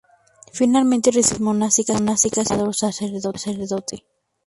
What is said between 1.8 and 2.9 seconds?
monásticas y fue ordenado